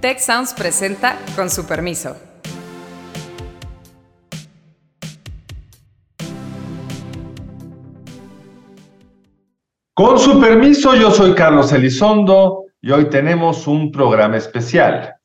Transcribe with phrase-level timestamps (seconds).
[0.00, 2.16] Tech Sounds presenta con su permiso.
[9.94, 15.16] Con su permiso, yo soy Carlos Elizondo y hoy tenemos un programa especial.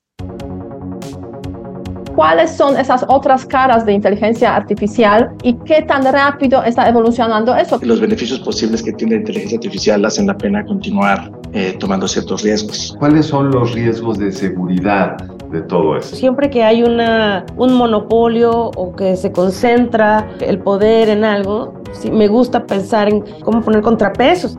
[2.16, 7.80] ¿Cuáles son esas otras caras de inteligencia artificial y qué tan rápido está evolucionando eso?
[7.84, 12.42] Los beneficios posibles que tiene la inteligencia artificial hacen la pena continuar eh, tomando ciertos
[12.44, 12.96] riesgos.
[12.98, 15.18] ¿Cuáles son los riesgos de seguridad
[15.52, 16.16] de todo eso?
[16.16, 22.10] Siempre que hay una, un monopolio o que se concentra el poder en algo, sí,
[22.10, 24.58] me gusta pensar en cómo poner contrapesos.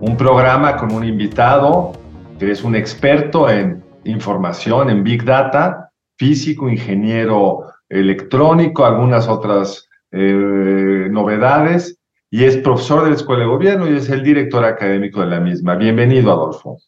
[0.00, 1.92] Un programa con un invitado
[2.38, 11.08] que es un experto en información en Big Data, físico, ingeniero electrónico, algunas otras eh,
[11.10, 11.98] novedades,
[12.30, 15.40] y es profesor de la Escuela de Gobierno y es el director académico de la
[15.40, 15.76] misma.
[15.76, 16.78] Bienvenido, Adolfo.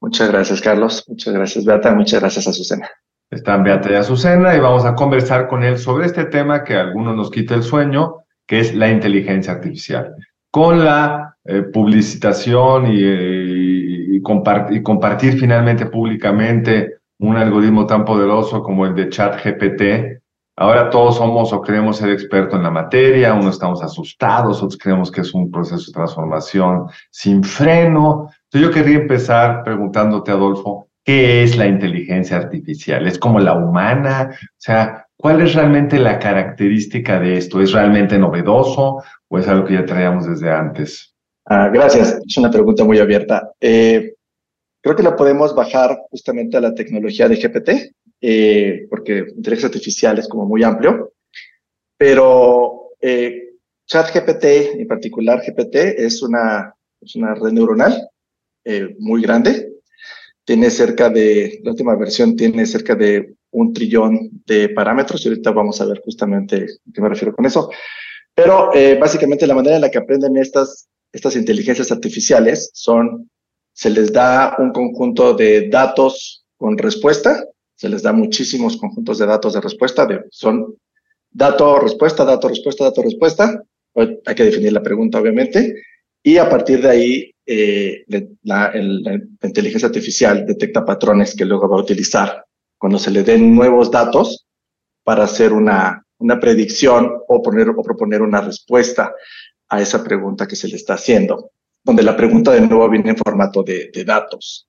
[0.00, 1.04] Muchas gracias, Carlos.
[1.08, 1.94] Muchas gracias, Beata.
[1.94, 2.88] Muchas gracias, Azucena.
[3.30, 6.82] Están Beata y Azucena y vamos a conversar con él sobre este tema que a
[6.82, 8.16] algunos nos quita el sueño,
[8.46, 10.14] que es la inteligencia artificial.
[10.50, 18.84] Con la eh, publicitación y, y, y, compartir finalmente públicamente un algoritmo tan poderoso como
[18.86, 20.21] el de ChatGPT,
[20.56, 25.10] ahora todos somos o creemos ser expertos en la materia, unos estamos asustados, otros creemos
[25.10, 28.30] que es un proceso de transformación sin freno.
[28.44, 33.06] Entonces yo quería empezar preguntándote, Adolfo, ¿qué es la inteligencia artificial?
[33.06, 34.30] ¿Es como la humana?
[34.30, 37.60] O sea, ¿cuál es realmente la característica de esto?
[37.60, 41.14] ¿Es realmente novedoso o es algo que ya traíamos desde antes?
[41.46, 43.50] Ah, gracias, es una pregunta muy abierta.
[43.60, 44.14] Eh,
[44.80, 50.18] creo que la podemos bajar justamente a la tecnología de GPT, eh, porque inteligencia artificial
[50.18, 51.12] es como muy amplio,
[51.98, 53.56] pero eh,
[53.86, 54.44] ChatGPT,
[54.78, 58.08] en particular GPT, es una, es una red neuronal
[58.64, 59.72] eh, muy grande.
[60.44, 65.50] Tiene cerca de, la última versión tiene cerca de un trillón de parámetros y ahorita
[65.50, 67.70] vamos a ver justamente a qué me refiero con eso.
[68.34, 73.30] Pero eh, básicamente la manera en la que aprenden estas estas inteligencias artificiales son,
[73.74, 77.44] se les da un conjunto de datos con respuesta,
[77.82, 80.76] se les da muchísimos conjuntos de datos de respuesta, son
[81.28, 83.60] dato, respuesta, dato, respuesta, dato, respuesta.
[83.96, 85.74] Hay que definir la pregunta, obviamente.
[86.22, 88.04] Y a partir de ahí, eh,
[88.44, 92.44] la, el, la, inteligencia artificial detecta patrones que luego va a utilizar
[92.78, 94.46] cuando se le den nuevos datos
[95.02, 99.12] para hacer una, una predicción o, poner, o proponer una respuesta
[99.70, 101.50] a esa pregunta que se le está haciendo,
[101.82, 104.68] donde la pregunta de nuevo viene en formato de, datos.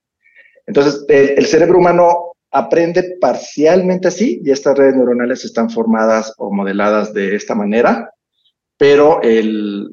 [0.65, 7.11] Entonces, el, cerebro humano aprende parcialmente así y estas redes neuronales están formadas o modeladas
[7.11, 8.11] de esta manera,
[8.77, 9.89] pero, el,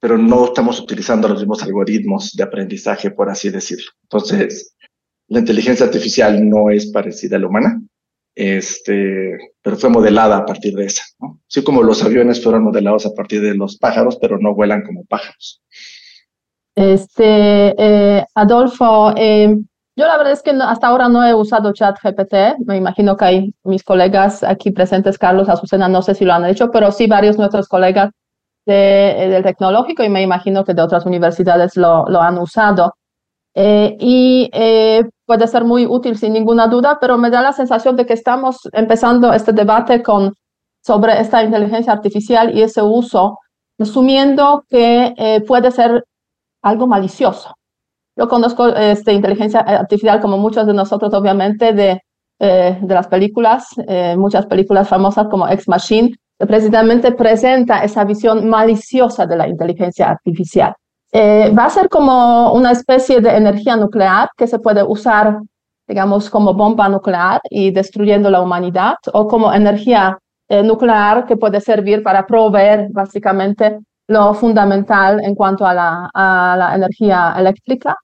[0.00, 3.86] pero no estamos utilizando los mismos algoritmos de aprendizaje, por así decirlo.
[4.02, 4.74] Entonces,
[5.28, 7.80] la inteligencia artificial no es parecida a la humana,
[8.34, 11.04] este, pero fue modelada a partir de esa.
[11.48, 15.04] Así como los aviones fueron modelados a partir de los pájaros, pero no vuelan como
[15.04, 15.62] pájaros.
[16.74, 19.56] Este, eh, Adolfo, eh,
[19.96, 23.54] yo la verdad es que hasta ahora no he usado ChatGPT, me imagino que hay
[23.64, 27.38] mis colegas aquí presentes, Carlos, Azucena, no sé si lo han hecho, pero sí varios
[27.38, 28.10] nuestros colegas
[28.66, 32.94] de, del tecnológico y me imagino que de otras universidades lo, lo han usado.
[33.54, 37.96] Eh, y eh, puede ser muy útil sin ninguna duda, pero me da la sensación
[37.96, 40.34] de que estamos empezando este debate con,
[40.84, 43.38] sobre esta inteligencia artificial y ese uso,
[43.78, 46.04] asumiendo que eh, puede ser
[46.60, 47.55] algo malicioso.
[48.16, 52.00] Yo conozco esta inteligencia artificial como muchos de nosotros, obviamente, de,
[52.38, 53.66] de las películas,
[54.16, 60.08] muchas películas famosas como Ex Machine, que precisamente presenta esa visión maliciosa de la inteligencia
[60.08, 60.74] artificial.
[61.12, 65.38] Eh, va a ser como una especie de energía nuclear que se puede usar,
[65.86, 71.60] digamos, como bomba nuclear y destruyendo la humanidad, o como energía eh, nuclear que puede
[71.60, 73.78] servir para proveer básicamente
[74.08, 77.96] lo fundamental en cuanto a la, a la energía eléctrica.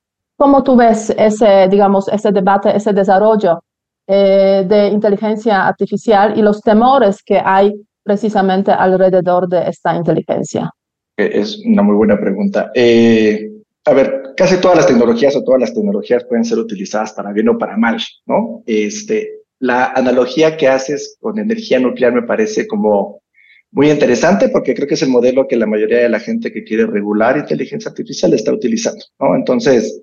[0.42, 3.62] ¿Cómo tú ves ese, digamos, ese debate, ese desarrollo
[4.08, 7.72] eh, de inteligencia artificial y los temores que hay
[8.02, 10.68] precisamente alrededor de esta inteligencia?
[11.16, 12.72] Es una muy buena pregunta.
[12.74, 13.52] Eh,
[13.84, 17.48] a ver, casi todas las tecnologías o todas las tecnologías pueden ser utilizadas para bien
[17.48, 18.64] o para mal, ¿no?
[18.66, 23.22] Este, la analogía que haces con energía nuclear me parece como
[23.70, 26.64] muy interesante porque creo que es el modelo que la mayoría de la gente que
[26.64, 29.36] quiere regular inteligencia artificial está utilizando, ¿no?
[29.36, 30.02] Entonces,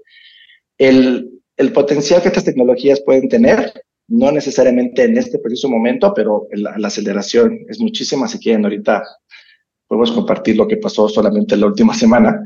[0.79, 3.71] el, el potencial que estas tecnologías pueden tener,
[4.07, 8.27] no necesariamente en este preciso momento, pero la, la aceleración es muchísima.
[8.27, 9.03] Si quieren, ahorita
[9.87, 12.43] podemos compartir lo que pasó solamente la última semana.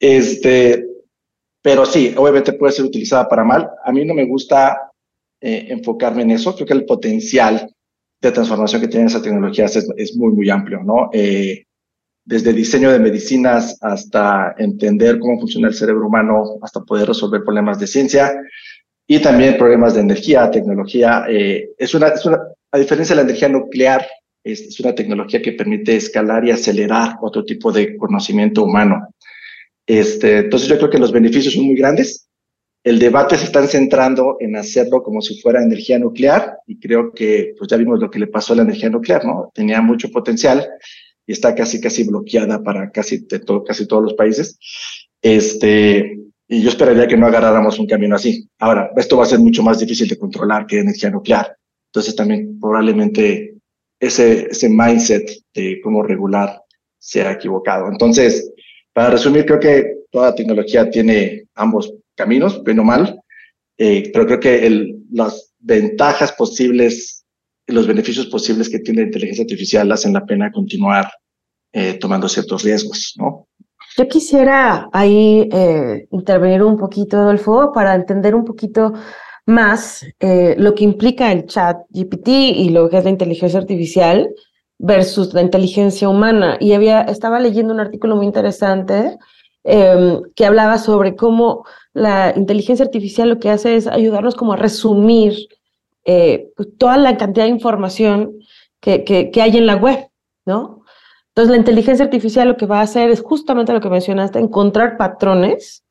[0.00, 0.86] Este,
[1.62, 3.68] pero sí, obviamente puede ser utilizada para mal.
[3.84, 4.90] A mí no me gusta
[5.40, 6.54] eh, enfocarme en eso.
[6.54, 7.70] Creo que el potencial
[8.20, 11.10] de transformación que tienen esas tecnologías es, es muy, muy amplio, ¿no?
[11.12, 11.64] Eh,
[12.24, 17.78] desde diseño de medicinas hasta entender cómo funciona el cerebro humano, hasta poder resolver problemas
[17.78, 18.34] de ciencia
[19.06, 21.24] y también problemas de energía, tecnología.
[21.28, 22.38] Eh, es, una, es una,
[22.72, 24.06] a diferencia de la energía nuclear,
[24.42, 29.08] es, es, una tecnología que permite escalar y acelerar otro tipo de conocimiento humano.
[29.86, 32.28] Este, entonces yo creo que los beneficios son muy grandes.
[32.82, 37.54] El debate se está centrando en hacerlo como si fuera energía nuclear y creo que
[37.58, 39.50] pues ya vimos lo que le pasó a la energía nuclear, ¿no?
[39.54, 40.66] Tenía mucho potencial
[41.26, 44.58] y está casi casi bloqueada para casi, todo, casi todos los países.
[45.22, 46.18] Este,
[46.48, 48.48] y yo esperaría que no agarráramos un camino así.
[48.58, 51.56] Ahora, esto va a ser mucho más difícil de controlar que energía nuclear.
[51.88, 53.54] Entonces también probablemente
[54.00, 56.60] ese, ese mindset de cómo regular
[56.98, 57.88] sea equivocado.
[57.88, 58.52] Entonces,
[58.92, 63.20] para resumir, creo que toda tecnología tiene ambos caminos, bien o mal,
[63.78, 67.23] eh, pero creo que el, las ventajas posibles
[67.66, 71.10] los beneficios posibles que tiene la inteligencia artificial hacen la pena continuar
[71.72, 73.48] eh, tomando ciertos riesgos, ¿no?
[73.96, 78.92] Yo quisiera ahí eh, intervenir un poquito, Adolfo, para entender un poquito
[79.46, 84.34] más eh, lo que implica el chat GPT y lo que es la inteligencia artificial
[84.78, 86.56] versus la inteligencia humana.
[86.60, 89.16] Y había, estaba leyendo un artículo muy interesante
[89.62, 94.56] eh, que hablaba sobre cómo la inteligencia artificial lo que hace es ayudarnos como a
[94.56, 95.34] resumir
[96.04, 98.34] eh, pues, toda la cantidad de información
[98.80, 100.08] que, que, hay en la web,
[100.44, 100.82] ¿no?
[101.28, 104.96] Entonces la inteligencia artificial lo que va a hacer es justamente lo que mencionaste, encontrar
[104.96, 105.84] patrones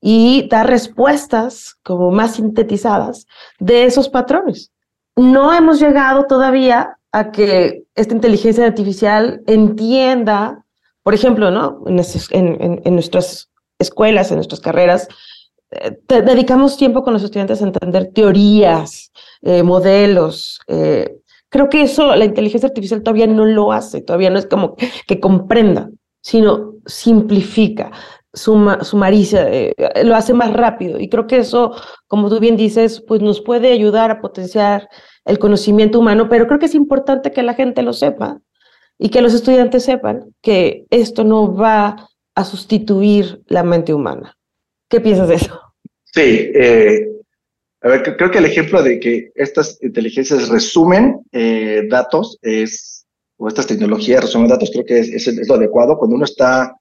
[0.00, 3.26] y dar respuestas como más sintetizadas
[3.58, 4.70] de esos patrones.
[5.16, 10.64] No hemos llegado todavía a que esta inteligencia artificial entienda,
[11.02, 11.82] por ejemplo, ¿no?
[11.86, 15.08] en nuestras escuelas, en nuestras carreras,
[15.70, 19.10] eh, dedicamos tiempo con los estudiantes a entender teorías,
[19.42, 20.60] eh, modelos.
[20.68, 21.16] Eh,
[21.48, 25.20] creo que eso la inteligencia artificial todavía no lo hace, todavía no es como que,
[25.20, 25.90] comprenda,
[26.20, 27.92] sino simplifica,
[28.32, 29.74] suma, sumariza, eh,
[30.04, 31.00] lo hace más rápido.
[31.00, 31.74] Y creo que eso,
[32.06, 34.88] como tú bien dices, pues nos puede ayudar a potenciar
[35.24, 38.38] el conocimiento humano, pero creo que es importante que la gente lo sepa
[38.98, 44.36] y que los estudiantes sepan que esto no va a sustituir la mente humana.
[44.88, 45.60] ¿Qué piensas de eso?
[46.04, 47.08] Sí, eh,
[47.86, 53.06] a ver, creo que el ejemplo de que estas inteligencias resumen eh, datos es,
[53.36, 55.96] o estas tecnologías resumen datos, creo que es, lo adecuado.
[55.96, 56.74] Cuando uno está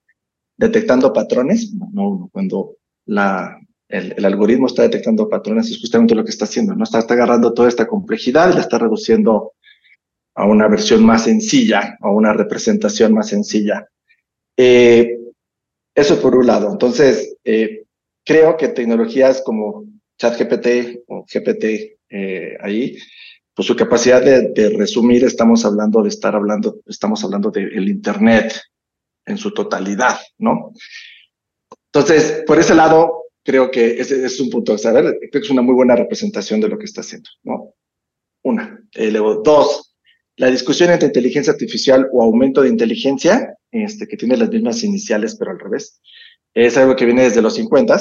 [0.57, 6.73] detectando patrones, no, cuando el, algoritmo está detectando patrones, es justamente lo que está haciendo,
[6.73, 6.83] ¿no?
[6.83, 9.51] Está, está agarrando toda esta complejidad y la está reduciendo
[10.33, 13.87] a una versión más sencilla, a una representación más sencilla.
[14.57, 15.19] Eh,
[15.93, 16.71] eso por un lado.
[16.71, 17.83] Entonces, eh,
[18.25, 19.85] creo que tecnologías como
[20.17, 21.63] ChatGPT o GPT
[22.09, 22.97] eh, ahí,
[23.53, 27.91] pues su capacidad de, de, resumir, estamos hablando de estar hablando, estamos hablando del de
[27.91, 28.61] Internet
[29.25, 30.73] en su totalidad, ¿no?
[31.91, 35.49] Entonces, por ese lado, creo que ese es un punto a saber, creo que es
[35.49, 37.73] una muy buena representación de lo que está haciendo, ¿no?
[38.43, 38.83] Una.
[38.93, 39.95] Eh, luego, dos,
[40.35, 45.35] la discusión entre inteligencia artificial o aumento de inteligencia, este, que tiene las mismas iniciales,
[45.37, 46.01] pero al revés,
[46.53, 47.97] es algo que viene desde los 50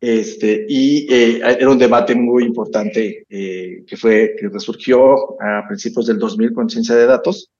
[0.00, 6.06] este, y eh, era un debate muy importante eh, que fue, que resurgió a principios
[6.06, 7.50] del 2000 con ciencia de datos,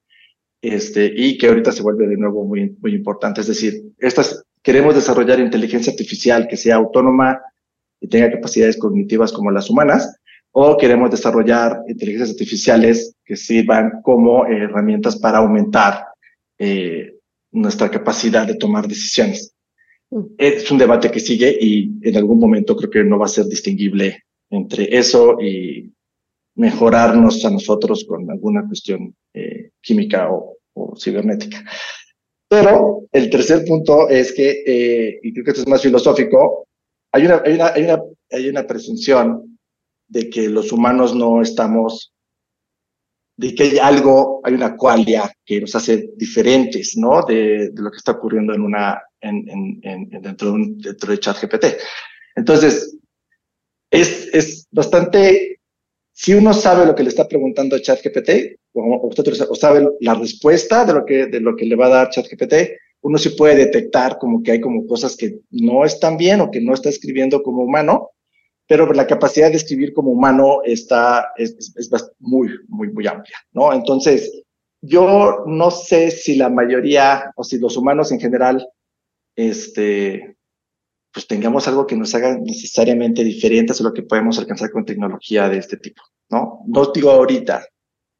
[0.62, 3.42] este, y que ahorita se vuelve de nuevo muy, muy importante.
[3.42, 7.40] Es decir, estas, queremos desarrollar inteligencia artificial que sea autónoma
[8.00, 10.16] y tenga capacidades cognitivas como las humanas,
[10.52, 16.06] o queremos desarrollar inteligencias artificiales que sirvan como herramientas para aumentar
[16.58, 17.14] eh,
[17.52, 19.54] nuestra capacidad de tomar decisiones.
[20.38, 23.46] Es un debate que sigue y en algún momento creo que no va a ser
[23.46, 25.92] distinguible entre eso y
[26.56, 31.64] mejorarnos a nosotros con alguna cuestión eh, química o, o, cibernética.
[32.48, 36.66] Pero el tercer punto es que, eh, y creo que esto es más filosófico,
[37.12, 39.58] hay una, hay, una, hay, una, hay una presunción
[40.08, 42.12] de que los humanos no estamos,
[43.36, 47.22] de que hay algo, hay una cualia que nos hace diferentes, ¿no?
[47.22, 51.10] De, de lo que está ocurriendo en una, en, en, en, dentro, de un, dentro
[51.10, 51.64] de ChatGPT.
[52.36, 52.96] Entonces,
[53.90, 55.60] es, es bastante
[56.12, 60.84] si uno sabe lo que le está preguntando a ChatGPT, o, o sabe la respuesta
[60.84, 62.54] de lo, que, de lo que le va a dar ChatGPT,
[63.02, 66.60] uno sí puede detectar como que hay como cosas que no están bien o que
[66.60, 68.10] no está escribiendo como humano,
[68.66, 73.38] pero la capacidad de escribir como humano está, es, es, es muy, muy, muy amplia,
[73.52, 73.72] ¿no?
[73.72, 74.42] Entonces,
[74.82, 78.68] yo no sé si la mayoría o si los humanos en general,
[79.48, 80.36] este,
[81.12, 85.48] pues tengamos algo que nos haga necesariamente diferentes a lo que podemos alcanzar con tecnología
[85.48, 86.60] de este tipo, ¿no?
[86.66, 87.66] No digo ahorita,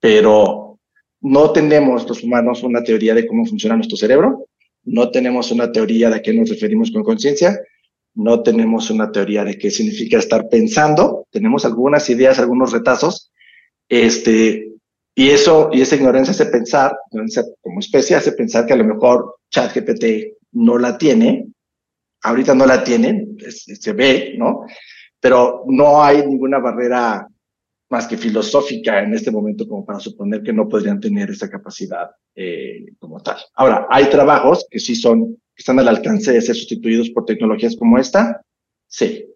[0.00, 0.79] pero
[1.21, 4.47] no tenemos los humanos una teoría de cómo funciona nuestro cerebro,
[4.85, 7.61] no tenemos una teoría de a qué nos referimos con conciencia,
[8.15, 13.31] no tenemos una teoría de qué significa estar pensando, tenemos algunas ideas, algunos retazos,
[13.89, 14.73] este,
[15.15, 16.97] y eso, y esa ignorancia hace pensar,
[17.61, 21.49] como especie, hace pensar que a lo mejor ChatGPT no la tiene,
[22.23, 24.64] ahorita no la tienen, se ve, ¿no?
[25.21, 27.26] Pero no hay ninguna barrera
[27.90, 32.11] más que filosófica en este momento como para suponer que no podrían tener esa capacidad
[32.35, 33.37] eh, como tal.
[33.54, 37.76] Ahora, hay trabajos que sí son, que están al alcance de ser sustituidos por tecnologías
[37.76, 38.42] como esta,
[38.87, 39.26] sí.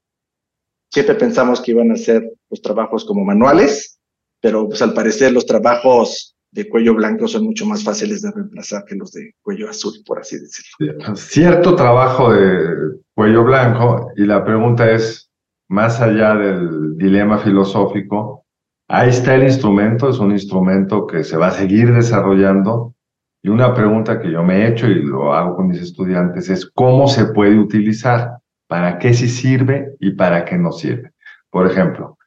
[0.90, 3.98] Siempre pensamos que iban a ser los trabajos como manuales,
[4.40, 8.84] pero pues al parecer los trabajos de cuello blanco son mucho más fáciles de reemplazar
[8.84, 11.16] que los de cuello azul, por así decirlo.
[11.16, 15.30] Cierto trabajo de cuello blanco, y la pregunta es,
[15.68, 18.44] más allá del dilema filosófico,
[18.86, 22.94] Ahí está el instrumento, es un instrumento que se va a seguir desarrollando.
[23.42, 26.70] Y una pregunta que yo me he hecho y lo hago con mis estudiantes es
[26.74, 31.12] cómo se puede utilizar, para qué sí sirve y para qué no sirve.
[31.50, 32.18] Por ejemplo,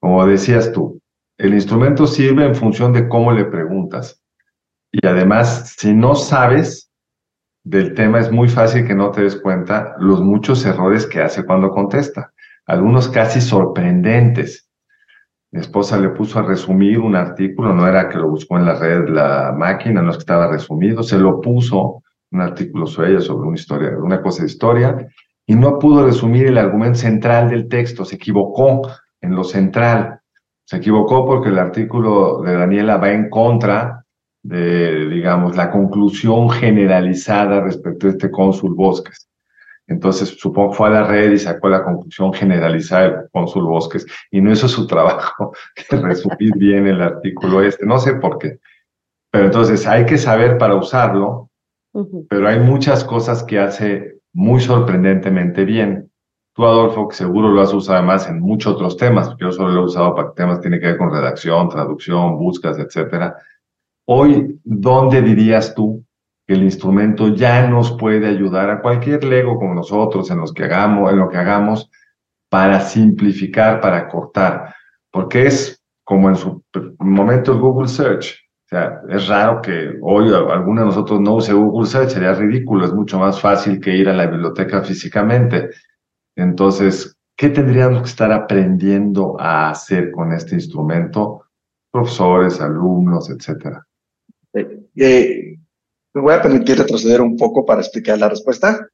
[0.00, 1.00] como decías tú,
[1.38, 4.22] el instrumento sirve en función de cómo le preguntas.
[4.92, 6.92] Y además, si no sabes
[7.64, 11.44] del tema, es muy fácil que no te des cuenta los muchos errores que hace
[11.44, 12.32] cuando contesta.
[12.66, 14.70] Algunos casi sorprendentes.
[15.50, 18.74] Mi esposa le puso a resumir un artículo, no era que lo buscó en la
[18.74, 23.46] red la máquina, no es que estaba resumido, se lo puso un artículo sobre sobre
[23.46, 25.08] una historia, una cosa de historia,
[25.46, 28.82] y no pudo resumir el argumento central del texto, se equivocó
[29.20, 30.20] en lo central.
[30.64, 34.04] Se equivocó porque el artículo de Daniela va en contra
[34.42, 39.28] de, digamos, la conclusión generalizada respecto a este cónsul Bosques.
[39.86, 44.40] Entonces, supongo fue a la red y sacó la conclusión generalizada del cónsul Bosques y
[44.40, 45.52] no hizo su trabajo
[45.90, 47.84] de resumir bien el artículo este.
[47.84, 48.58] No sé por qué.
[49.30, 51.50] Pero entonces hay que saber para usarlo,
[52.28, 56.10] pero hay muchas cosas que hace muy sorprendentemente bien.
[56.54, 59.70] Tú, Adolfo, que seguro lo has usado además en muchos otros temas, porque yo solo
[59.70, 63.36] lo he usado para temas que tienen que ver con redacción, traducción, búsquedas, etcétera.
[64.06, 66.04] Hoy, ¿dónde dirías tú
[66.46, 70.64] que el instrumento ya nos puede ayudar a cualquier lego como nosotros en, los que
[70.64, 71.90] hagamos, en lo que hagamos
[72.48, 74.74] para simplificar, para cortar,
[75.10, 76.62] porque es como en su
[76.98, 78.38] momento el Google Search.
[78.66, 82.84] O sea, es raro que hoy alguno de nosotros no use Google Search, sería ridículo,
[82.84, 85.70] es mucho más fácil que ir a la biblioteca físicamente.
[86.36, 91.44] Entonces, ¿qué tendríamos que estar aprendiendo a hacer con este instrumento?
[91.90, 93.86] Profesores, alumnos, etcétera.
[94.52, 95.58] Eh, eh
[96.14, 98.88] me voy a permitir retroceder un poco para explicar la respuesta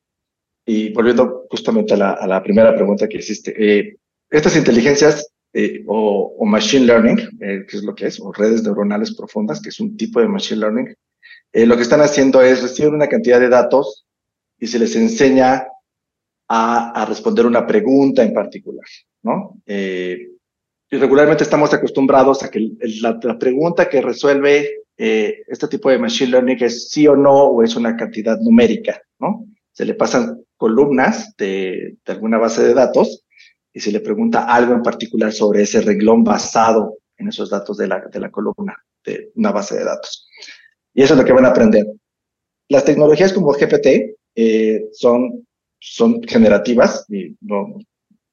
[0.65, 3.55] y volviendo justamente a la, primera pregunta que hiciste.
[3.59, 3.97] Eh,
[4.31, 9.15] estas inteligencias eh, o, machine learning, eh, que es lo que es, o redes neuronales
[9.15, 10.95] profundas, que es un tipo de machine learning,
[11.53, 14.07] lo que están haciendo es recibir una cantidad de datos
[14.59, 15.67] y se les enseña
[16.53, 18.87] a, responder una pregunta en particular,
[19.23, 19.61] ¿no?
[19.67, 25.99] y regularmente estamos acostumbrados a que la, la pregunta que resuelve eh, este tipo de
[25.99, 29.47] machine learning es sí o no o es una cantidad numérica, ¿no?
[29.73, 33.25] Se le pasan columnas de, alguna base de datos
[33.73, 37.89] y se le pregunta algo en particular sobre ese reglón basado en esos datos de
[37.89, 40.29] la, de la columna de una base de datos.
[40.93, 41.87] Y eso es lo que van a aprender.
[42.69, 45.47] Las tecnologías como GPT eh, son,
[45.81, 47.79] son generativas, y no,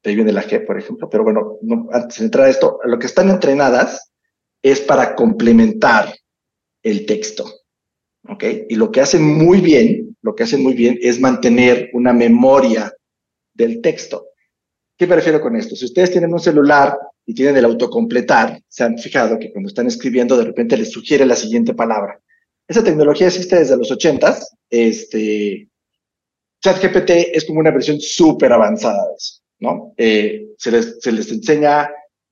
[0.04, 1.58] de ahí viene la G, por ejemplo, pero bueno,
[1.92, 4.12] antes de entrar a esto, lo que están entrenadas
[4.62, 6.14] es para complementar
[6.84, 7.46] el texto.
[8.30, 8.44] ¿Ok?
[8.70, 12.92] Y lo que hacen muy bien, lo que hacen muy bien es mantener una memoria
[13.54, 14.28] del texto.
[14.98, 15.76] ¿Qué me refiero con esto?
[15.76, 19.88] Si ustedes tienen un celular y tienen el autocompletar, se han fijado que cuando están
[19.88, 22.20] escribiendo de repente les sugiere la siguiente palabra.
[22.68, 24.38] Esa tecnología existe desde los 80
[24.70, 25.70] Este,
[26.74, 29.94] ChatGPT es como una versión súper avanzada de eso, ¿no?
[29.98, 31.90] Eh, se, les, se enseña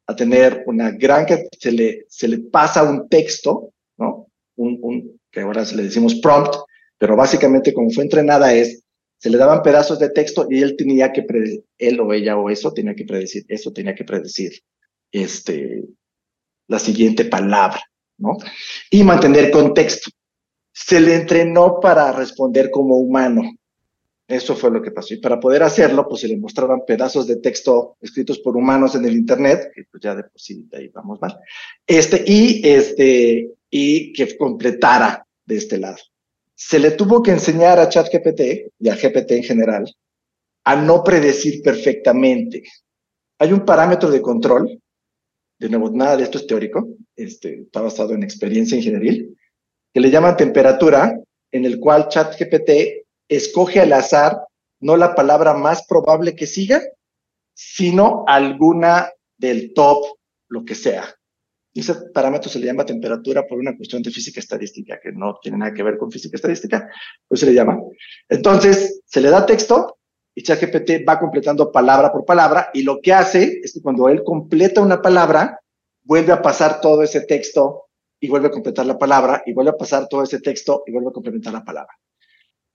[0.07, 1.25] a tener una gran...
[1.59, 4.27] Se le, se le pasa un texto, ¿no?
[4.55, 6.55] un, que ahora le decimos prompt,
[6.97, 8.83] pero básicamente como fue entrenada es,
[9.17, 11.25] se le daban pedazos de texto y él tenía que,
[11.77, 14.51] él o ella o eso tenía que predecir, eso tenía que predecir
[15.11, 15.83] este,
[16.67, 17.81] la siguiente palabra,
[18.17, 18.37] ¿no?
[18.89, 20.11] Y mantener contexto.
[20.73, 23.43] Se le entrenó para responder como humano.
[24.27, 25.13] Eso fue lo que pasó.
[25.13, 29.05] Y para poder hacerlo, pues se le mostraban pedazos de texto escritos por humanos en
[29.05, 31.39] el Internet, que pues ya de por sí de ahí vamos mal.
[31.85, 35.97] Este, y este, y que completara de este lado.
[36.55, 38.41] Se le tuvo que enseñar a ChatGPT
[38.79, 39.95] y a GPT en general
[40.63, 42.63] a no predecir perfectamente.
[43.37, 44.81] Hay un parámetro de control,
[45.59, 49.37] de nuevo, nada de esto es teórico, este, está basado en experiencia ingenieril,
[49.93, 51.19] que le llaman temperatura,
[51.51, 54.39] en el cual ChatGPT escoge al azar
[54.79, 56.81] no la palabra más probable que siga,
[57.53, 60.05] sino alguna del top,
[60.47, 61.15] lo que sea.
[61.73, 65.37] Y ese parámetro se le llama temperatura por una cuestión de física estadística, que no
[65.41, 66.89] tiene nada que ver con física estadística,
[67.27, 67.79] pues se le llama.
[68.29, 69.97] Entonces, se le da texto
[70.33, 74.23] y ChatGPT va completando palabra por palabra y lo que hace es que cuando él
[74.23, 75.59] completa una palabra,
[76.03, 77.85] vuelve a pasar todo ese texto
[78.19, 81.09] y vuelve a completar la palabra y vuelve a pasar todo ese texto y vuelve
[81.09, 81.93] a complementar la palabra.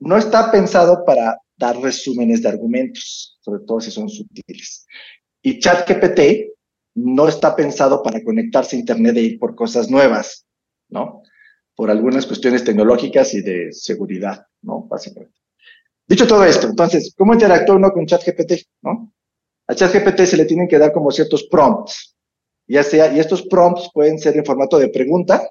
[0.01, 4.87] No está pensado para dar resúmenes de argumentos, sobre todo si son sutiles.
[5.43, 6.51] Y ChatGPT
[6.95, 10.47] no está pensado para conectarse a Internet e ir por cosas nuevas,
[10.89, 11.23] ¿no?
[11.77, 14.87] Por algunas cuestiones tecnológicas y de seguridad, ¿no?
[14.89, 15.39] Básicamente.
[16.07, 18.53] Dicho todo esto, entonces, ¿cómo interactúa uno con ChatGPT,
[18.83, 19.13] no?
[19.69, 22.17] A ChatGPT se le tienen que dar como ciertos prompts,
[22.67, 25.49] ya sea, y estos prompts pueden ser en formato de pregunta,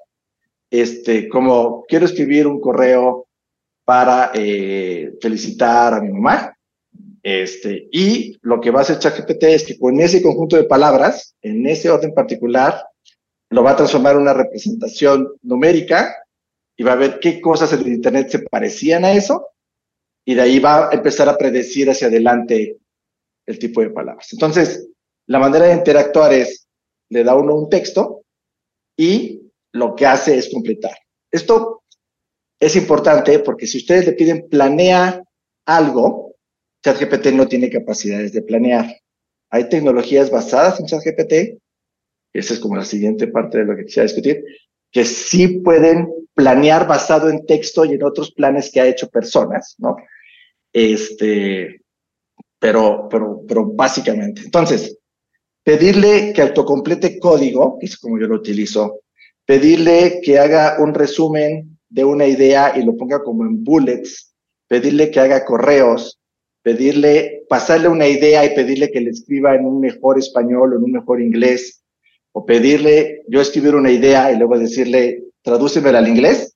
[0.70, 3.26] este, como quiero escribir un correo
[3.90, 6.56] para eh, felicitar a mi mamá,
[7.24, 11.34] este, y lo que va a hacer ChatGPT es que con ese conjunto de palabras,
[11.42, 12.84] en ese orden particular,
[13.48, 16.14] lo va a transformar en una representación numérica
[16.76, 19.48] y va a ver qué cosas en el Internet se parecían a eso,
[20.24, 22.76] y de ahí va a empezar a predecir hacia adelante
[23.44, 24.28] el tipo de palabras.
[24.32, 24.88] Entonces,
[25.26, 26.68] la manera de interactuar es,
[27.08, 28.22] le da uno un texto
[28.96, 30.96] y lo que hace es completar.
[31.32, 31.79] Esto
[32.60, 35.22] es importante porque si ustedes le piden planea
[35.64, 36.36] algo,
[36.84, 38.94] ChatGPT no tiene capacidades de planear.
[39.50, 41.58] Hay tecnologías basadas en ChatGPT,
[42.32, 44.44] esa es como la siguiente parte de lo que quisiera discutir,
[44.92, 49.74] que sí pueden planear basado en texto y en otros planes que ha hecho personas,
[49.78, 49.96] ¿no?
[50.72, 51.80] Este,
[52.58, 54.42] pero, pero, pero básicamente.
[54.42, 54.98] Entonces,
[55.64, 59.00] pedirle que autocomplete código, que es como yo lo utilizo,
[59.44, 64.34] pedirle que haga un resumen de una idea y lo ponga como en bullets,
[64.68, 66.18] pedirle que haga correos,
[66.62, 70.84] pedirle, pasarle una idea y pedirle que le escriba en un mejor español o en
[70.84, 71.82] un mejor inglés,
[72.32, 76.54] o pedirle yo escribir una idea y luego decirle, tradúcemela al inglés.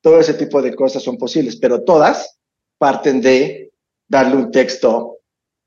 [0.00, 2.38] Todo ese tipo de cosas son posibles, pero todas
[2.78, 3.72] parten de
[4.08, 5.18] darle un texto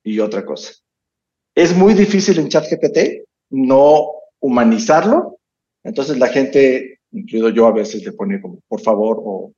[0.03, 0.73] y otra cosa.
[1.55, 5.39] Es muy difícil en ChatGPT no humanizarlo.
[5.83, 9.53] Entonces la gente, incluido yo, a veces le pone como, por favor, o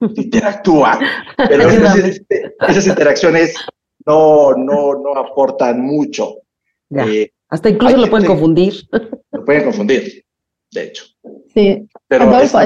[0.16, 0.98] interactúa.
[1.36, 3.54] Pero esas, interacciones
[4.06, 6.36] no, no, no aportan mucho.
[6.90, 8.74] Eh, Hasta incluso lo pueden confundir.
[9.32, 10.24] Lo pueden confundir,
[10.72, 11.04] de hecho.
[11.52, 11.88] Sí.
[12.08, 12.58] Pero Adolfo,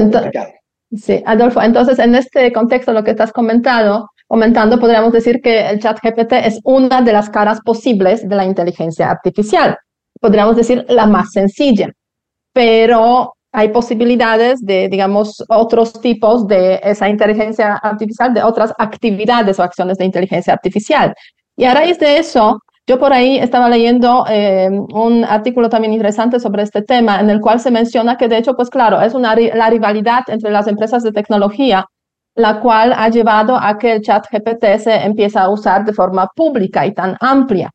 [0.92, 5.80] sí, Adolfo, entonces en este contexto, lo que estás comentado, comentando, podríamos decir que el
[5.80, 9.76] chat GPT es una de las caras posibles de la inteligencia artificial.
[10.20, 11.90] Podríamos decir la más sencilla,
[12.52, 19.62] pero hay posibilidades de, digamos, otros tipos de esa inteligencia artificial, de otras actividades o
[19.62, 21.14] acciones de inteligencia artificial.
[21.56, 26.38] Y a raíz de eso, yo por ahí estaba leyendo eh, un artículo también interesante
[26.40, 29.34] sobre este tema, en el cual se menciona que, de hecho, pues claro, es una,
[29.34, 31.86] la rivalidad entre las empresas de tecnología
[32.34, 36.28] la cual ha llevado a que el chat GPT se empiece a usar de forma
[36.34, 37.70] pública y tan amplia.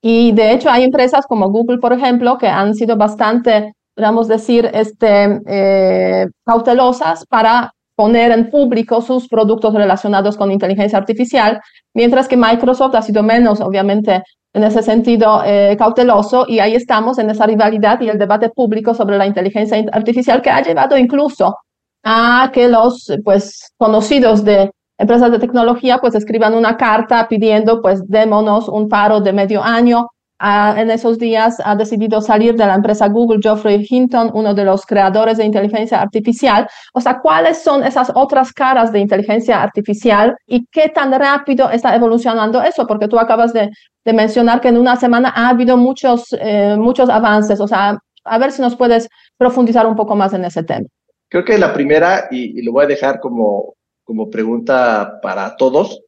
[0.00, 4.70] Y de hecho hay empresas como Google, por ejemplo, que han sido bastante, podemos decir,
[4.72, 11.60] este, eh, cautelosas para poner en público sus productos relacionados con inteligencia artificial,
[11.94, 14.22] mientras que Microsoft ha sido menos, obviamente,
[14.54, 18.94] en ese sentido eh, cauteloso y ahí estamos en esa rivalidad y el debate público
[18.94, 21.56] sobre la inteligencia artificial que ha llevado incluso
[22.04, 28.06] a que los pues, conocidos de empresas de tecnología pues escriban una carta pidiendo pues
[28.06, 30.06] démonos un paro de medio año.
[30.40, 34.64] Ah, en esos días ha decidido salir de la empresa Google Geoffrey Hinton, uno de
[34.64, 36.68] los creadores de inteligencia artificial.
[36.94, 41.96] O sea, ¿cuáles son esas otras caras de inteligencia artificial y qué tan rápido está
[41.96, 42.86] evolucionando eso?
[42.86, 43.68] Porque tú acabas de,
[44.04, 47.60] mencionar que en una semana ha habido muchos, eh, muchos avances.
[47.60, 50.86] O sea, a ver si nos puedes profundizar un poco más en ese tema.
[51.28, 53.74] Creo que la primera, y, lo voy a dejar como,
[54.04, 56.00] como pregunta para todos,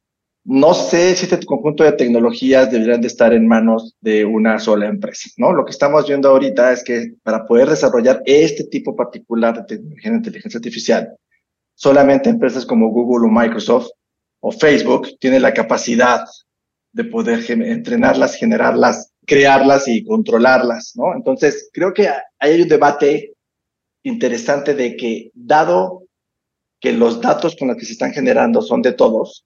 [0.45, 4.87] no sé si este conjunto de tecnologías deberían de estar en manos de una sola
[4.87, 5.53] empresa, ¿no?
[5.53, 10.11] Lo que estamos viendo ahorita es que para poder desarrollar este tipo particular de tecnología
[10.11, 11.17] de inteligencia artificial,
[11.75, 13.89] solamente empresas como Google o Microsoft
[14.41, 16.25] o Facebook tienen la capacidad
[16.93, 21.15] de poder entrenarlas, generarlas, crearlas y controlarlas, ¿no?
[21.15, 23.35] Entonces, creo que hay un debate
[24.03, 26.05] interesante de que dado
[26.81, 29.45] que los datos con los que se están generando son de todos,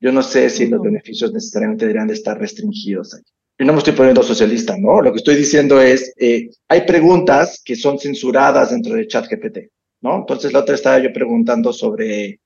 [0.00, 3.22] Yo no sé si los beneficios necesariamente deberían de estar restringidos ahí.
[3.58, 5.02] Y no me estoy poniendo socialista, ¿no?
[5.02, 9.58] Lo que estoy diciendo es, eh, hay preguntas que son censuradas dentro de ChatGPT,
[10.00, 10.16] ¿no?
[10.16, 12.40] Entonces la otra estaba yo preguntando sobre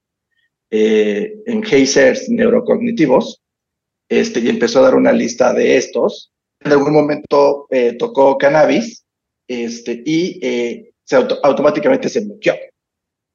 [0.71, 3.41] eh, enhancers neurocognitivos,
[4.09, 6.33] este, y empezó a dar una lista de estos.
[6.61, 9.05] En algún momento eh, tocó cannabis,
[9.47, 12.55] este, y eh, se automáticamente se bloqueó.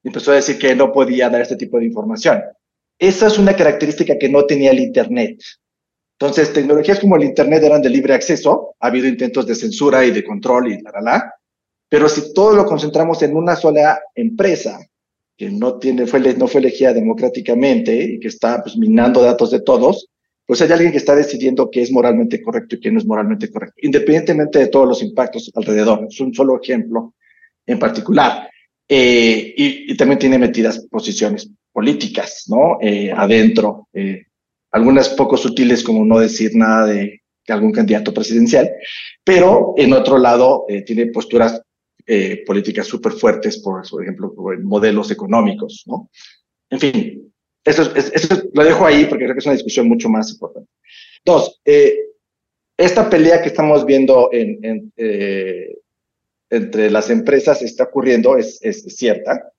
[0.03, 2.41] Empezó a decir que no podía dar este tipo de información.
[2.99, 5.41] Esa es una característica que no tenía el Internet.
[6.19, 10.11] Entonces, tecnologías como el Internet eran de libre acceso, ha habido intentos de censura y
[10.11, 11.33] de control y la, la, la,
[11.87, 14.79] pero si todo lo concentramos en una sola empresa,
[15.37, 19.61] que no, tiene, fue, no fue elegida democráticamente y que está pues, minando datos de
[19.61, 20.09] todos,
[20.45, 23.49] pues hay alguien que está decidiendo qué es moralmente correcto y qué no es moralmente
[23.49, 26.05] correcto, independientemente de todos los impactos alrededor.
[26.09, 27.13] Es un solo ejemplo
[27.65, 28.49] en particular.
[28.89, 32.77] Eh, y, y, también tiene metidas posiciones políticas, ¿no?
[32.81, 34.25] Eh, adentro, eh,
[34.71, 38.69] algunas poco sutiles como no decir nada de algún candidato presidencial,
[39.23, 41.61] pero en otro lado eh, tiene posturas
[42.45, 46.09] políticas súper fuertes, por, por ejemplo, modelos económicos, ¿no?
[46.67, 47.31] En fin,
[47.63, 50.71] eso, eso, lo dejo ahí porque creo que es una discusión mucho más importante.
[51.23, 51.61] Dos,
[52.75, 54.91] esta pelea que estamos viendo en, en,
[56.49, 58.59] entre las empresas está ocurriendo, es
[58.97, 59.53] cierta.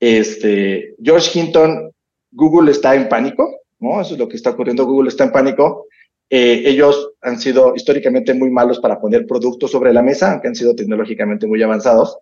[0.00, 1.92] Este, George Hinton,
[2.32, 4.00] Google está en pánico, ¿no?
[4.00, 4.84] Eso es lo que está ocurriendo.
[4.84, 5.86] Google está en pánico.
[6.28, 10.56] Eh, ellos han sido históricamente muy malos para poner productos sobre la mesa, aunque han
[10.56, 12.18] sido tecnológicamente muy avanzados.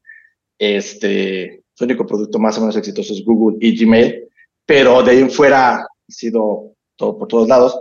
[0.59, 4.29] Este, su único producto más o menos exitoso es Google y Gmail,
[4.65, 7.79] pero de ahí en fuera ha sido todo por todos lados.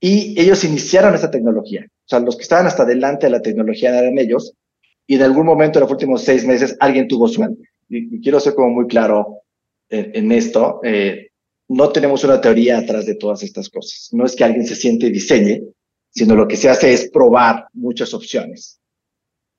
[0.00, 1.86] Y ellos iniciaron esta tecnología.
[1.86, 4.52] O sea, los que estaban hasta delante de la tecnología eran ellos.
[5.06, 7.62] Y en algún momento, en los últimos seis meses, alguien tuvo suerte.
[7.88, 9.42] Y, quiero ser como muy claro
[9.88, 10.80] en, en esto.
[10.82, 11.28] Eh,
[11.68, 14.08] no tenemos una teoría atrás de todas estas cosas.
[14.12, 15.62] No es que alguien se siente y diseñe,
[16.10, 18.80] sino lo que se hace es probar muchas opciones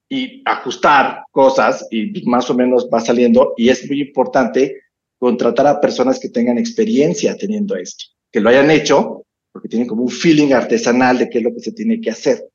[0.08, 3.54] y ajustar cosas y más o menos va saliendo.
[3.58, 4.82] Y es muy importante
[5.18, 10.04] contratar a personas que tengan experiencia teniendo esto, que lo hayan hecho, porque tienen como
[10.04, 12.50] un feeling artesanal de qué es lo que se tiene que hacer.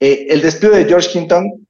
[0.00, 1.66] Eh, el despido de George Hinton,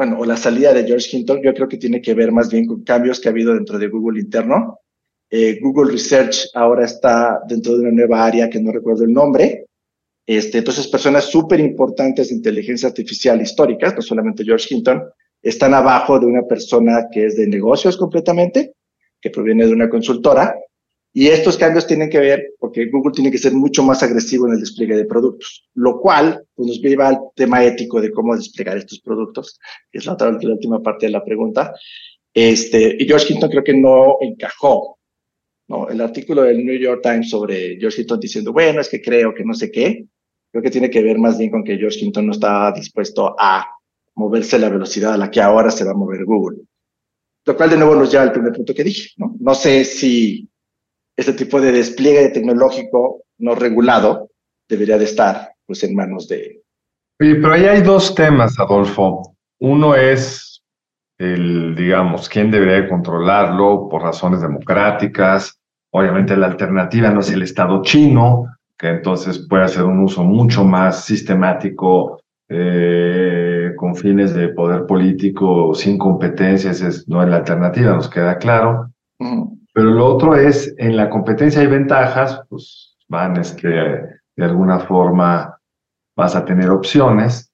[0.00, 2.64] bueno, o la salida de George Hinton, yo creo que tiene que ver más bien
[2.64, 4.80] con cambios que ha habido dentro de Google interno
[5.30, 9.66] eh, Google Research ahora está dentro de una nueva área que no recuerdo el nombre.
[10.26, 15.02] Este, entonces, personas súper importantes de inteligencia artificial históricas, no solamente George Hinton,
[15.42, 18.72] están abajo de una persona que es de negocios completamente,
[19.20, 20.56] que proviene de una consultora.
[21.12, 24.54] Y estos cambios tienen que ver porque Google tiene que ser mucho más agresivo en
[24.54, 28.76] el despliegue de productos, lo cual pues, nos lleva al tema ético de cómo desplegar
[28.76, 29.58] estos productos,
[29.90, 31.74] que es la, última parte de la pregunta.
[32.32, 35.00] Este, y George Hinton creo que no encajó
[35.70, 35.88] ¿no?
[35.88, 39.44] El artículo del New York Times sobre George Hinton diciendo, bueno, es que creo que
[39.44, 40.04] no sé qué,
[40.50, 43.68] creo que tiene que ver más bien con que George Hinton no está dispuesto a
[44.16, 46.58] moverse a la velocidad a la que ahora se va a mover Google.
[47.46, 49.36] Lo cual de nuevo nos lleva al primer punto que dije, ¿no?
[49.38, 50.49] No sé si
[51.20, 54.30] este tipo de despliegue tecnológico no regulado
[54.68, 56.62] debería de estar pues en manos de...
[57.20, 59.36] Oye, pero ahí hay dos temas, Adolfo.
[59.58, 60.62] Uno es
[61.18, 65.60] el, digamos, quién debería controlarlo por razones democráticas,
[65.92, 68.46] Obviamente la alternativa no es el Estado chino,
[68.78, 75.74] que entonces puede hacer un uso mucho más sistemático eh, con fines de poder político
[75.74, 78.90] sin competencias, es, no es la alternativa, nos queda claro.
[79.18, 79.59] Mm.
[79.72, 84.80] Pero lo otro es, en la competencia hay ventajas, pues van, es que de alguna
[84.80, 85.58] forma
[86.16, 87.52] vas a tener opciones,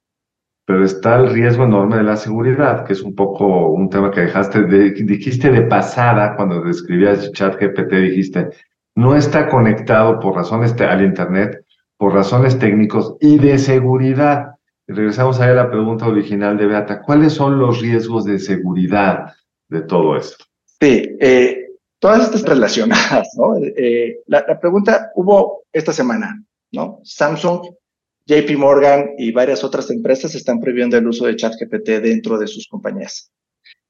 [0.66, 4.22] pero está el riesgo enorme de la seguridad, que es un poco un tema que
[4.22, 8.50] dejaste, de, dijiste de pasada cuando describías ChatGPT, dijiste,
[8.96, 11.64] no está conectado por razones al Internet,
[11.96, 14.57] por razones técnicos y de seguridad.
[14.88, 19.35] Regresamos a la pregunta original de Beata, ¿cuáles son los riesgos de seguridad
[19.68, 20.44] de todo esto?
[20.81, 21.65] Sí, eh,
[21.98, 23.56] todas estas relacionadas, ¿no?
[23.59, 27.00] Eh, la, pregunta hubo esta semana, ¿no?
[27.04, 27.62] Samsung
[28.26, 32.66] JP Morgan y varias otras empresas están prohibiendo el uso de ChatGPT dentro de sus
[32.66, 33.30] compañías.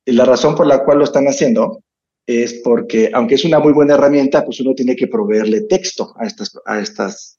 [0.05, 1.83] Y la razón por la cual lo están haciendo
[2.27, 6.27] es porque, aunque es una muy buena herramienta, pues uno tiene que proveerle texto a
[6.27, 7.39] estas, a estas,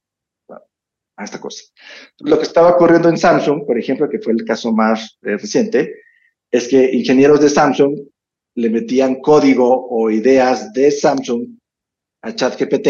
[1.18, 1.64] a esta cosa.
[2.20, 5.94] Lo que estaba ocurriendo en Samsung, por ejemplo, que fue el caso más eh, reciente,
[6.50, 8.00] es que ingenieros de Samsung
[8.58, 11.48] le metían código o ideas de Samsung
[12.24, 12.88] a ChatGPT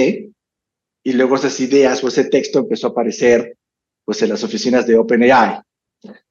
[1.03, 3.57] y luego esas ideas o ese texto empezó a aparecer
[4.05, 5.59] pues en las oficinas de OpenAI.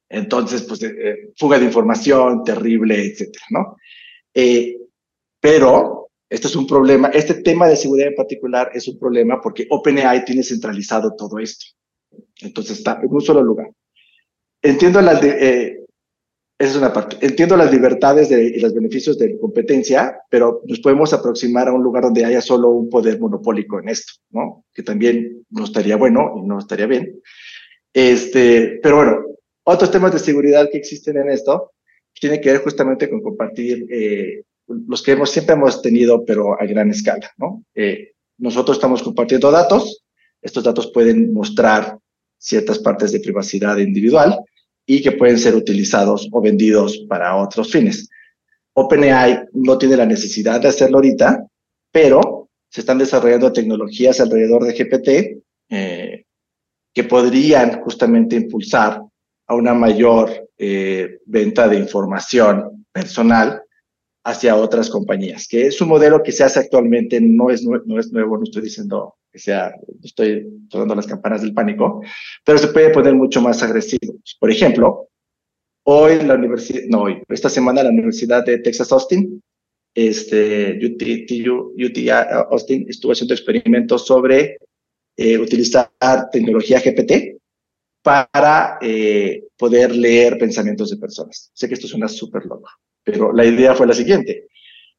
[0.08, 3.76] Entonces, pues eh, fuga de información terrible, etcétera, ¿no?
[4.32, 4.78] Eh,
[5.40, 9.66] pero Esto es un problema, este tema de seguridad en particular es un problema porque
[9.70, 11.66] OpenAI tiene centralizado todo esto.
[12.40, 13.70] Entonces está en un solo lugar.
[14.60, 15.85] Entiendo las, eh,
[16.58, 17.18] esa es una parte.
[17.20, 22.04] Entiendo las libertades y los beneficios de competencia, pero nos podemos aproximar a un lugar
[22.04, 24.64] donde haya solo un poder monopólico en esto, ¿no?
[24.72, 27.20] Que también no estaría bueno y no estaría bien.
[27.92, 29.18] Este, pero bueno,
[29.64, 31.72] otros temas de seguridad que existen en esto
[32.18, 36.64] tienen que ver justamente con compartir eh, los que hemos, siempre hemos tenido, pero a
[36.64, 37.64] gran escala, ¿no?
[37.74, 40.04] Eh, nosotros estamos compartiendo datos,
[40.40, 41.98] estos datos pueden mostrar
[42.38, 44.38] ciertas partes de privacidad individual,
[44.86, 48.08] y que pueden ser utilizados o vendidos para otros fines.
[48.72, 51.44] OpenAI no tiene la necesidad de hacerlo ahorita,
[51.90, 56.24] pero se están desarrollando tecnologías alrededor de GPT eh,
[56.94, 59.02] que podrían justamente impulsar
[59.48, 63.62] a una mayor eh, venta de información personal
[64.24, 68.12] hacia otras compañías, que es un modelo que se hace actualmente, no es, no es
[68.12, 72.00] nuevo, no estoy diciendo que sea, estoy sonando las campanas del pánico,
[72.42, 74.14] pero se puede poner mucho más agresivo.
[74.40, 75.10] Por ejemplo,
[75.84, 79.42] hoy la universidad, no hoy, esta semana la Universidad de Texas Austin,
[79.94, 81.98] este, UT,
[82.50, 84.56] Austin estuvo haciendo experimentos sobre
[85.18, 85.90] eh, utilizar
[86.32, 87.36] tecnología GPT
[88.02, 91.50] para eh, poder leer pensamientos de personas.
[91.52, 92.70] Sé que esto suena súper loco,
[93.04, 94.48] pero la idea fue la siguiente.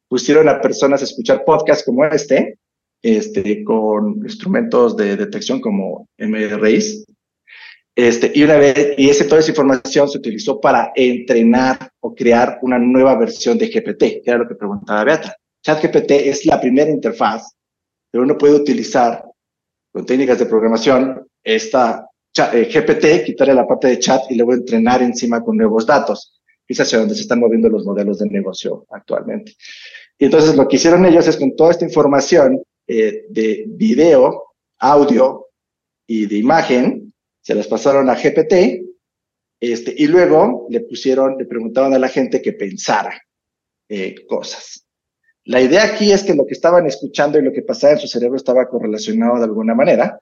[0.08, 2.60] Pusieron a personas a escuchar podcasts como este,
[3.02, 7.06] este, con instrumentos de detección como MRIs.
[7.96, 12.60] Este, y una vez, y ese, toda esa información se utilizó para entrenar o crear
[12.62, 15.36] una nueva versión de GPT, que era lo que preguntaba Beata.
[15.64, 17.56] ChatGPT es la primera interfaz,
[18.12, 19.24] pero uno puede utilizar
[19.92, 22.08] con técnicas de programación esta
[22.54, 26.80] eh, GPT, quitarle la parte de chat y luego entrenar encima con nuevos datos es
[26.80, 29.54] hacia donde se están moviendo los modelos de negocio actualmente.
[30.18, 35.48] Y entonces lo que hicieron ellos es con toda esta información eh, de video, audio
[36.08, 38.86] y de imagen, se las pasaron a GPT,
[39.60, 43.20] este, y luego le pusieron, le preguntaban a la gente que pensara
[43.90, 44.86] eh, cosas.
[45.46, 48.08] La idea aquí es que lo que estaban escuchando y lo que pasaba en su
[48.08, 50.20] cerebro estaba correlacionado de alguna manera.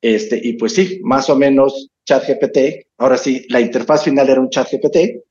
[0.00, 4.50] Este, y pues sí, más o menos ChatGPT, ahora sí, la interfaz final era un
[4.50, 5.22] ChatGPT,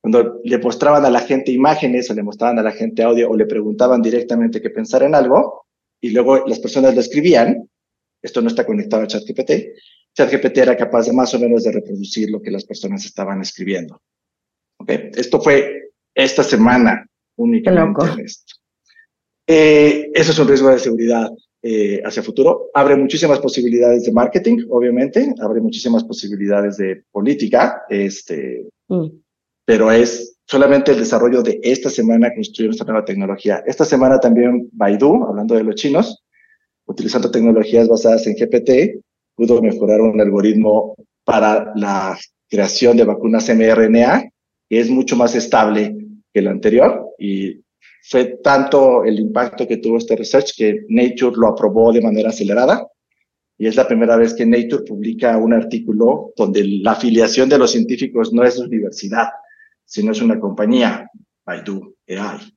[0.00, 3.36] cuando le mostraban a la gente imágenes o le mostraban a la gente audio o
[3.36, 5.63] le preguntaban directamente que pensara en algo
[6.04, 7.66] y luego las personas lo escribían,
[8.20, 9.52] esto no está conectado a ChatGPT,
[10.12, 14.02] ChatGPT era capaz de más o menos de reproducir lo que las personas estaban escribiendo.
[14.78, 15.10] ¿Okay?
[15.16, 18.54] Esto fue esta semana únicamente en esto.
[19.46, 21.30] Eh, eso es un riesgo de seguridad
[21.62, 22.68] eh, hacia futuro.
[22.74, 29.23] Abre muchísimas posibilidades de marketing, obviamente, abre muchísimas posibilidades de política, este, mm
[29.64, 33.62] pero es solamente el desarrollo de esta semana construir esta nueva tecnología.
[33.66, 36.22] Esta semana también Baidu, hablando de los chinos,
[36.86, 39.02] utilizando tecnologías basadas en GPT,
[39.34, 44.30] pudo mejorar un algoritmo para la creación de vacunas mRNA,
[44.68, 45.96] que es mucho más estable
[46.32, 47.62] que el anterior y
[48.06, 52.86] fue tanto el impacto que tuvo este research que Nature lo aprobó de manera acelerada
[53.56, 57.70] y es la primera vez que Nature publica un artículo donde la afiliación de los
[57.70, 59.28] científicos no es universidad,
[59.94, 61.08] si no es una compañía,
[61.46, 62.52] Baidu AI.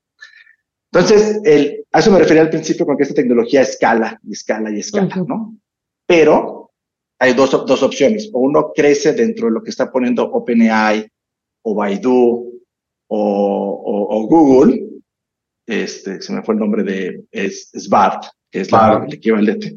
[0.91, 4.71] Entonces, el, a eso me refería al principio con que esta tecnología escala y escala
[4.71, 5.55] y escala, ¿no?
[6.07, 6.71] Pero
[7.19, 8.31] hay dos, dos opciones.
[8.33, 11.07] O uno crece dentro de lo que está poniendo OpenAI
[11.61, 12.59] o Baidu
[13.07, 14.83] o, o, Google.
[15.67, 19.75] Este, se me fue el nombre de, es, SBART, que es la, el equivalente.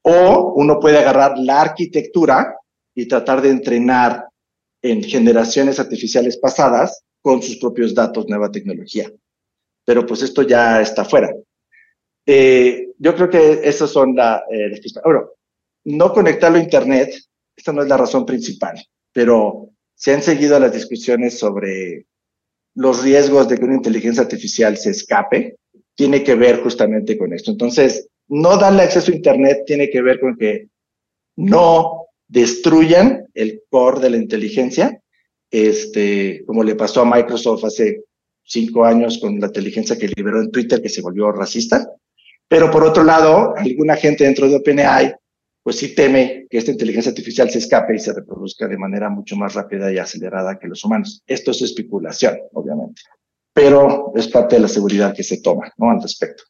[0.00, 2.56] O uno puede agarrar la arquitectura
[2.94, 4.25] y tratar de entrenar
[4.90, 9.10] en generaciones artificiales pasadas con sus propios datos, nueva tecnología.
[9.84, 11.34] Pero pues esto ya está fuera.
[12.24, 15.30] Eh, yo creo que esas son la, eh, Bueno,
[15.84, 17.14] no conectarlo a Internet,
[17.56, 22.06] esta no es la razón principal, pero se han seguido las discusiones sobre
[22.74, 25.56] los riesgos de que una inteligencia artificial se escape,
[25.94, 27.50] tiene que ver justamente con esto.
[27.50, 30.68] Entonces, no darle acceso a Internet tiene que ver con que
[31.36, 35.00] no destruyan el core de la inteligencia,
[35.50, 38.04] este, como le pasó a Microsoft hace
[38.42, 41.88] cinco años con la inteligencia que liberó en Twitter, que se volvió racista.
[42.48, 45.14] Pero por otro lado, alguna gente dentro de OpenAI,
[45.62, 49.34] pues sí teme que esta inteligencia artificial se escape y se reproduzca de manera mucho
[49.36, 51.22] más rápida y acelerada que los humanos.
[51.26, 53.02] Esto es especulación, obviamente,
[53.52, 55.90] pero es parte de la seguridad que se toma, ¿no?
[55.90, 56.44] Al respecto.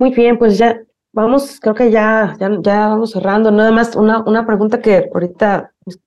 [0.00, 0.76] Muy bien, pues ya
[1.12, 3.50] vamos, creo que ya, ya, ya vamos cerrando.
[3.50, 5.98] Nada más una, una pregunta que ahorita mis,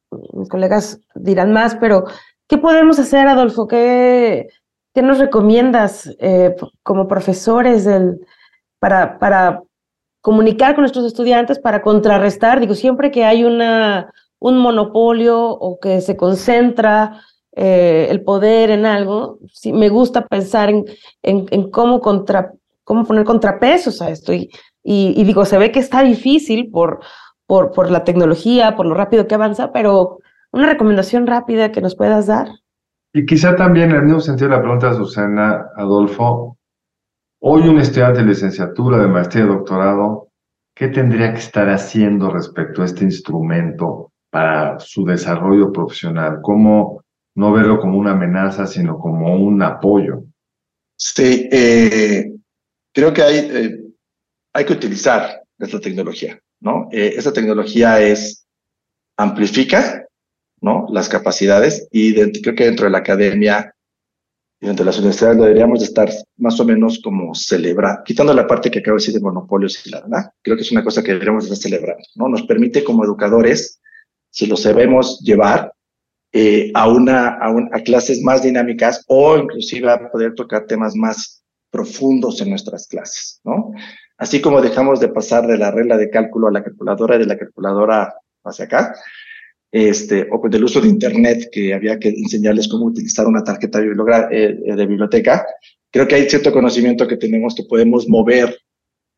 [0.49, 2.05] colegas dirán más, pero
[2.47, 3.67] ¿qué podemos hacer, Adolfo?
[3.67, 4.47] ¿Qué,
[4.93, 8.19] ¿qué nos recomiendas eh, como profesores del,
[8.79, 9.63] para, para
[10.21, 12.59] comunicar con nuestros estudiantes, para contrarrestar?
[12.59, 17.21] Digo, siempre que hay una, un monopolio o que se concentra
[17.53, 20.85] eh, el poder en algo, me gusta pensar en,
[21.21, 22.51] en, en cómo, contra,
[22.83, 24.33] cómo poner contrapesos a esto.
[24.83, 27.01] Y, y, digo, se ve que está difícil por,
[27.45, 30.19] por, por la tecnología, por lo rápido que avanza, pero
[30.51, 32.49] una recomendación rápida que nos puedas dar.
[33.13, 36.57] Y quizá también en el mismo sentido la pregunta de Susana, Adolfo,
[37.41, 40.29] hoy un estudiante de licenciatura, de maestría, de doctorado,
[40.73, 46.39] ¿qué tendría que estar haciendo respecto a este instrumento para su desarrollo profesional?
[46.41, 47.03] ¿Cómo
[47.35, 50.23] no verlo como una amenaza, sino como un apoyo?
[50.95, 52.31] Sí, eh,
[52.93, 53.80] creo que hay, eh,
[54.53, 56.89] hay que utilizar esta tecnología, ¿no?
[56.91, 58.45] Eh, esta tecnología es,
[59.17, 60.05] amplifica,
[60.61, 60.87] ¿no?
[60.89, 63.73] Las capacidades y dentro, creo que dentro de la academia
[64.59, 68.69] y dentro de las universidades deberíamos estar más o menos como celebrar, quitando la parte
[68.69, 71.13] que acabo de decir de monopolios y la verdad, creo que es una cosa que
[71.13, 72.29] deberíamos estar celebrando, ¿no?
[72.29, 73.79] Nos permite como educadores,
[74.29, 75.73] si lo sabemos llevar,
[76.33, 80.95] eh, a, una, a, un, a clases más dinámicas o inclusive a poder tocar temas
[80.95, 83.73] más profundos en nuestras clases, ¿no?
[84.21, 87.25] Así como dejamos de pasar de la regla de cálculo a la calculadora y de
[87.25, 88.93] la calculadora hacia acá,
[89.71, 94.57] este, o del uso de Internet, que había que enseñarles cómo utilizar una tarjeta eh,
[94.75, 95.43] de biblioteca,
[95.89, 98.55] creo que hay cierto conocimiento que tenemos que podemos mover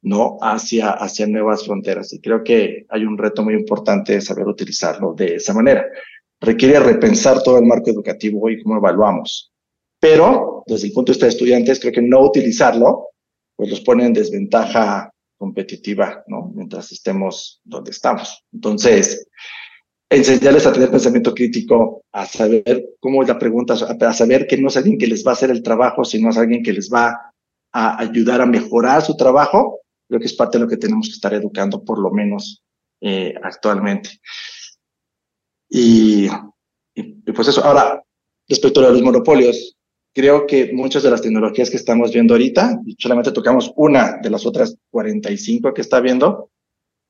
[0.04, 0.38] ¿no?
[0.40, 2.14] hacia, hacia nuevas fronteras.
[2.14, 5.86] Y creo que hay un reto muy importante de saber utilizarlo de esa manera.
[6.40, 9.52] Requiere repensar todo el marco educativo y cómo evaluamos.
[10.00, 13.10] Pero, desde el punto de vista de estudiantes, creo que no utilizarlo,
[13.64, 16.52] pues los pone en desventaja competitiva, ¿no?
[16.54, 18.44] Mientras estemos donde estamos.
[18.52, 19.26] Entonces,
[20.10, 24.68] enseñarles a tener pensamiento crítico, a saber cómo es la pregunta, a saber que no
[24.68, 27.32] es alguien que les va a hacer el trabajo, sino es alguien que les va
[27.72, 31.14] a ayudar a mejorar su trabajo, creo que es parte de lo que tenemos que
[31.14, 32.66] estar educando, por lo menos
[33.00, 34.10] eh, actualmente.
[35.70, 36.28] Y,
[36.96, 38.04] y, pues eso, ahora,
[38.50, 39.78] respecto a los monopolios,
[40.14, 44.30] creo que muchas de las tecnologías que estamos viendo ahorita, y solamente tocamos una de
[44.30, 46.52] las otras 45 que está viendo,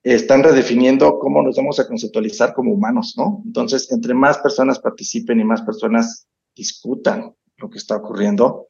[0.01, 3.41] están redefiniendo cómo nos vamos a conceptualizar como humanos, ¿no?
[3.45, 8.67] Entonces, entre más personas participen y más personas discutan lo que está ocurriendo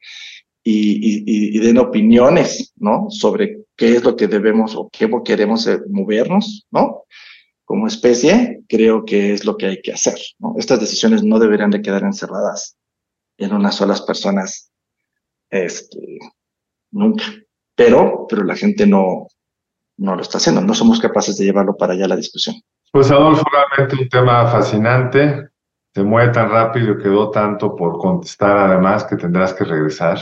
[0.62, 3.06] y, y, y den opiniones, ¿no?
[3.10, 7.04] Sobre qué es lo que debemos o qué queremos movernos, ¿no?
[7.64, 10.54] Como especie, creo que es lo que hay que hacer, ¿no?
[10.56, 12.76] Estas decisiones no deberían de quedar encerradas
[13.38, 14.72] en unas solas personas,
[15.50, 16.18] este,
[16.90, 17.24] nunca.
[17.76, 19.26] Pero, pero la gente no,
[19.96, 22.56] no lo está haciendo, no somos capaces de llevarlo para allá la discusión.
[22.92, 25.48] Pues Adolfo, realmente un tema fascinante,
[25.92, 30.18] se mueve tan rápido y quedó tanto por contestar además que tendrás que regresar.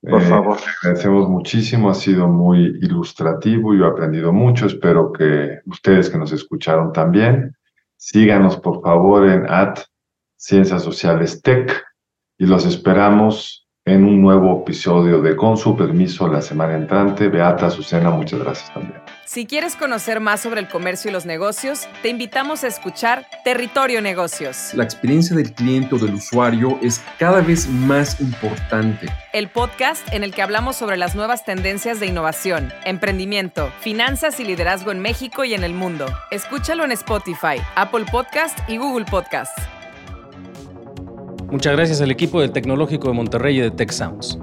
[0.00, 0.58] Por eh, favor.
[0.82, 6.32] Agradecemos muchísimo, ha sido muy ilustrativo y he aprendido mucho, espero que ustedes que nos
[6.32, 7.56] escucharon también.
[7.96, 9.78] Síganos por favor en at
[10.36, 11.82] Ciencias Sociales Tech
[12.38, 17.28] y los esperamos en un nuevo episodio de Con su permiso la semana entrante.
[17.28, 18.98] Beata, Azucena, muchas gracias también.
[19.26, 24.00] Si quieres conocer más sobre el comercio y los negocios, te invitamos a escuchar Territorio
[24.00, 24.72] Negocios.
[24.74, 29.06] La experiencia del cliente o del usuario es cada vez más importante.
[29.34, 34.44] El podcast en el que hablamos sobre las nuevas tendencias de innovación, emprendimiento, finanzas y
[34.44, 36.06] liderazgo en México y en el mundo.
[36.30, 39.58] Escúchalo en Spotify, Apple Podcast y Google Podcast.
[41.50, 44.38] Muchas gracias al equipo del Tecnológico de Monterrey y de Tech Sounds.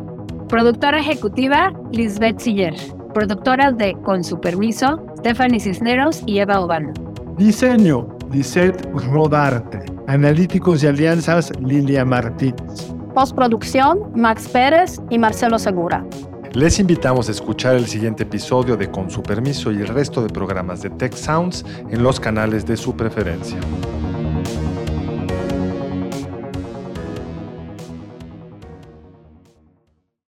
[0.48, 2.76] Productora ejecutiva, Lisbeth Siller.
[3.14, 6.94] Productoras de Con su permiso, Stephanie Cisneros y Eva Obano.
[7.38, 9.84] Diseño, Lisette Rodarte.
[10.08, 12.94] Analíticos y alianzas, Lilia Martínez.
[13.14, 16.06] Postproducción, Max Pérez y Marcelo Segura.
[16.54, 20.30] Les invitamos a escuchar el siguiente episodio de Con su permiso y el resto de
[20.30, 23.58] programas de Tech Sounds en los canales de su preferencia.